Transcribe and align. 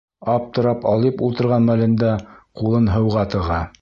Аптырап-алйып 0.35 1.21
ултырған 1.27 1.67
мәлендә 1.73 2.15
ҡулын 2.63 2.93
һыуға 2.95 3.29
тыға. 3.37 3.65